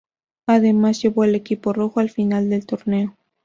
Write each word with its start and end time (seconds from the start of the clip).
Además, 0.47 0.99
llevó 1.03 1.21
al 1.21 1.35
equipo 1.35 1.73
rojo 1.73 1.99
a 1.99 2.03
la 2.05 2.09
final 2.09 2.49
del 2.49 2.65
torneo. 2.65 3.15